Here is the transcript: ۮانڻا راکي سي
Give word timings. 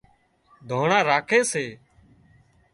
ۮانڻا 0.69 0.99
راکي 1.09 1.39
سي 1.51 1.65